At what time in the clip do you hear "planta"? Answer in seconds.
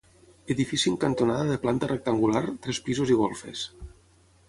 1.67-1.91